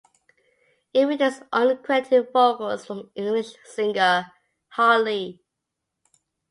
[0.95, 4.31] It features uncredited vocals from English singer
[4.75, 5.41] Harlee.